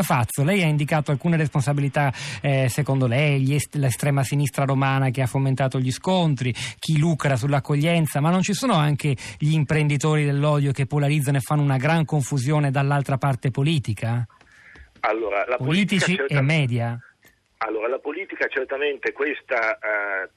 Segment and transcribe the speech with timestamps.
[0.00, 2.10] Fazzo, lei ha indicato alcune responsabilità
[2.40, 8.20] eh, secondo lei, est- l'estrema sinistra romana che ha fomentato gli scontri, chi lucra sull'accoglienza,
[8.20, 12.70] ma non ci sono anche gli imprenditori dell'odio che polarizzano e fanno una gran confusione
[12.70, 14.26] dall'altra parte politica?
[15.00, 16.98] Allora, la Politici politica, e media?
[17.58, 20.30] Allora, la politica certamente questa eh,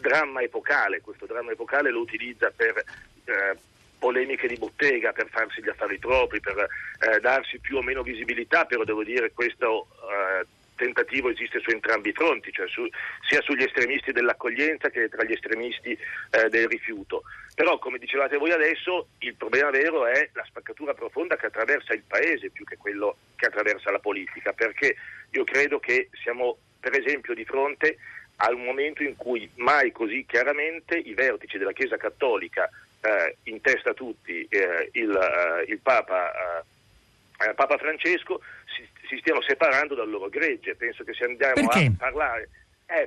[0.00, 2.84] dramma epocale, questo dramma epocale lo utilizza per
[3.24, 3.56] eh,
[4.02, 8.64] polemiche di bottega per farsi gli affari propri, per eh, darsi più o meno visibilità,
[8.64, 10.44] però devo dire questo eh,
[10.74, 12.84] tentativo esiste su entrambi i fronti, cioè su,
[13.28, 17.22] sia sugli estremisti dell'accoglienza che tra gli estremisti eh, del rifiuto.
[17.54, 22.02] Però, come dicevate voi adesso, il problema vero è la spaccatura profonda che attraversa il
[22.02, 24.96] Paese più che quello che attraversa la politica, perché
[25.30, 27.98] io credo che siamo, per esempio, di fronte
[28.36, 32.68] al momento in cui mai così chiaramente i vertici della Chiesa Cattolica
[33.02, 38.40] eh, in testa a tutti eh, il, eh, il Papa, eh, eh, Papa, Francesco
[38.74, 40.76] si, si, stiano separando dal loro gregge.
[40.76, 41.86] Penso che se andiamo perché?
[41.86, 42.48] a parlare...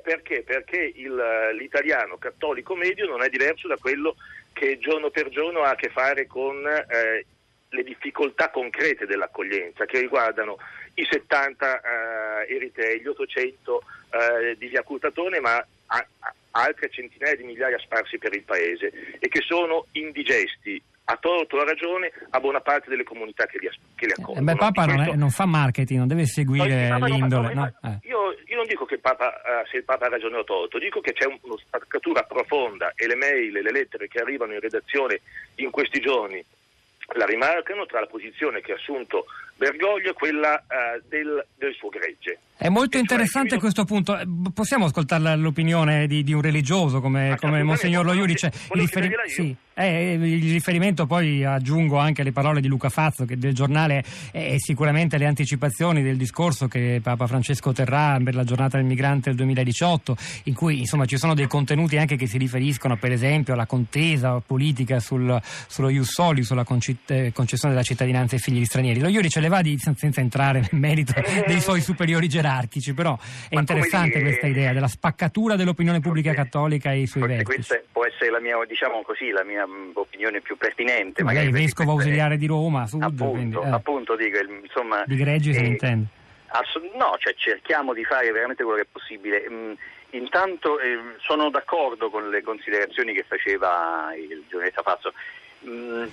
[0.01, 0.41] Perché?
[0.41, 1.15] Perché il,
[1.59, 4.15] l'italiano cattolico medio non è diverso da quello
[4.51, 10.57] che giorno per giorno ha a che fare con le difficoltà concrete dell'accoglienza che riguardano
[10.95, 11.81] i 70
[12.47, 15.63] eh, eritei, gli 800 eh, di Via Curtatone, ma
[16.57, 21.61] altre centinaia di migliaia sparsi per il paese e che sono indigesti a torto o
[21.61, 24.45] a ragione a buona parte delle comunità che li, che li Eh, accolgono.
[24.45, 27.53] beh, Papa non, è- non fa marketing, non deve seguire No, l'indole.
[27.53, 27.89] no, no?
[27.91, 28.07] Eh.
[28.07, 30.79] io, io non dico che il Papa, eh, se il Papa ha ragione o torto,
[30.79, 34.53] dico che c'è un- una spaccatura profonda e le mail e le lettere che arrivano
[34.53, 35.19] in redazione
[35.57, 36.43] in questi giorni
[37.17, 39.25] la rimarcano tra la posizione che ha assunto
[39.57, 42.39] Bergoglio quella eh, del, del suo gregge.
[42.57, 44.17] È molto E cioè, interessante io- questo punto.
[44.17, 49.23] Eh, Possiamo ascoltare l'opinione di, di un religioso come, come Monsignor Lo chied- volevo chiedergliela
[49.23, 49.29] io.
[49.29, 54.03] sì, eh, il riferimento poi aggiungo anche alle parole di Luca Fazzo che del giornale
[54.31, 58.85] eh, e sicuramente le anticipazioni del discorso che Papa Francesco terrà per la giornata del
[58.85, 63.11] migrante del 2018 in cui insomma ci sono dei contenuti anche che si riferiscono per
[63.11, 65.37] esempio alla contesa politica sul,
[65.67, 66.65] sullo Ius Soli, sulla
[67.07, 69.01] eh, concessione della cittadinanza ai figli di stranieri.
[69.01, 71.13] Lo Iudice le va di, sen- senza entrare nel merito
[71.45, 73.17] dei suoi superiori gerarchici, però
[73.49, 77.27] è Ma interessante dire, questa idea della spaccatura dell'opinione pubblica forse- cattolica e i suoi
[77.27, 77.45] vertici.
[77.45, 81.23] questa può essere la mia, diciamo così, la mia opinione più pertinente.
[81.23, 85.03] Magari perché vescovo ausiliare di Roma, Sud, appunto, quindi, eh, appunto dico, insomma...
[85.05, 86.05] di Greggi se ne eh, intende.
[86.47, 89.45] Ass- no, cioè cerchiamo di fare veramente quello che è possibile.
[89.49, 89.73] Mm,
[90.11, 95.13] intanto eh, sono d'accordo con le considerazioni che faceva il giornalista Fazzo.
[95.67, 96.05] Mm,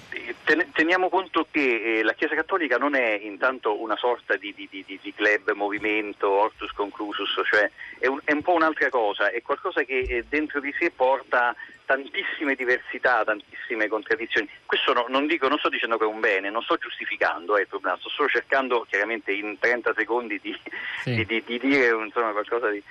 [0.45, 4.69] ten- teniamo conto che eh, la Chiesa Cattolica non è intanto una sorta di, di-
[4.71, 9.43] di- di club, movimento, ortus conclusus, cioè è un, è un po' un'altra cosa, è
[9.43, 11.55] qualcosa che eh, dentro di sé porta
[11.85, 14.49] tantissime diversità, tantissime contraddizioni.
[14.65, 17.63] Questo no- non, dico, non sto dicendo che è un bene, non sto giustificando eh,
[17.63, 20.59] il problema, sto solo cercando chiaramente in 30 secondi di,
[21.03, 21.15] Sì.
[21.15, 22.83] di- di- di dire insomma, qualcosa di-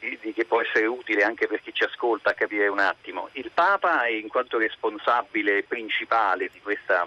[0.00, 3.28] che può essere utile anche per chi ci ascolta a capire un attimo.
[3.32, 7.06] Il Papa, in quanto responsabile principale di questa,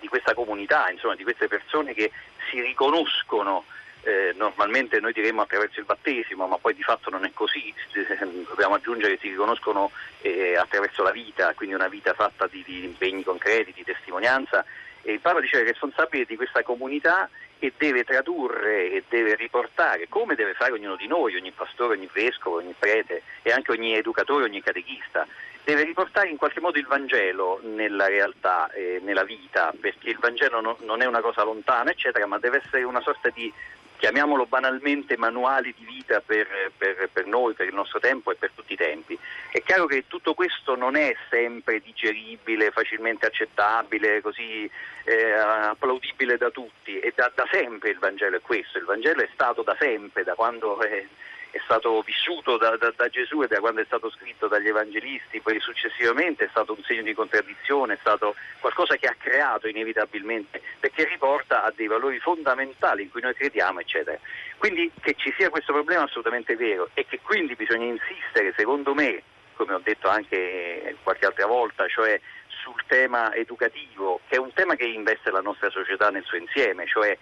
[0.00, 2.10] di questa comunità, insomma, di queste persone che
[2.50, 3.64] si riconoscono
[4.04, 7.72] eh, normalmente noi diremmo attraverso il battesimo, ma poi di fatto non è così,
[8.48, 9.90] dobbiamo aggiungere che si riconoscono
[10.20, 14.64] eh, attraverso la vita, quindi una vita fatta di, di impegni concreti, di testimonianza.
[15.06, 17.28] E il Papa dice che è responsabile di questa comunità
[17.58, 22.08] e deve tradurre e deve riportare, come deve fare ognuno di noi, ogni pastore, ogni
[22.12, 25.26] vescovo, ogni prete e anche ogni educatore, ogni catechista,
[25.62, 30.60] deve riportare in qualche modo il Vangelo nella realtà, eh, nella vita, perché il Vangelo
[30.60, 33.52] no- non è una cosa lontana, eccetera, ma deve essere una sorta di
[33.96, 38.50] chiamiamolo banalmente manuali di vita per, per- per noi, per il nostro tempo e per
[38.54, 39.18] tutti i tempi.
[39.50, 44.70] È chiaro che tutto questo non è sempre digeribile, facilmente accettabile, così
[45.04, 49.28] eh, applaudibile da tutti e da, da sempre il Vangelo è questo, il Vangelo è
[49.32, 51.06] stato da sempre, da quando è,
[51.54, 55.38] è stato vissuto da, da- da Gesù e da quando è stato scritto dagli evangelisti,
[55.38, 60.60] poi successivamente è stato un segno di contraddizione, è stato qualcosa che ha creato inevitabilmente,
[60.80, 64.18] perché riporta a dei valori fondamentali in cui noi crediamo, eccetera.
[64.56, 68.92] Quindi che ci sia questo problema è assolutamente vero e che quindi bisogna insistere, secondo
[68.92, 69.22] me,
[69.54, 74.74] come ho detto anche qualche altra volta, cioè sul tema educativo, che è un tema
[74.74, 77.16] che investe la nostra società nel suo insieme, cioè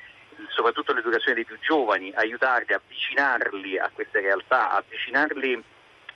[0.48, 5.62] soprattutto l'educazione dei più giovani, aiutarli, avvicinarli a queste realtà, avvicinarli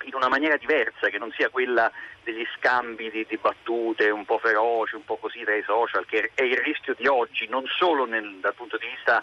[0.04, 1.90] in una maniera diversa, che non sia quella
[2.22, 6.30] degli scambi di, di battute un po' feroci, un po' così tra i social, che
[6.34, 9.22] è il rischio di oggi, non solo nel- dal punto di vista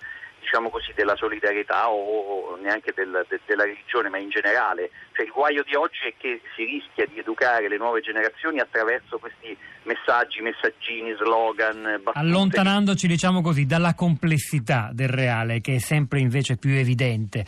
[0.54, 4.92] diciamo così, della solidarietà o neanche del, de, della religione, ma in generale.
[5.14, 9.18] Cioè, il guaio di oggi è che si rischia di educare le nuove generazioni attraverso
[9.18, 11.82] questi messaggi, messaggini, slogan.
[12.04, 12.20] Battute.
[12.20, 17.46] Allontanandoci, diciamo così, dalla complessità del reale, che è sempre invece più evidente.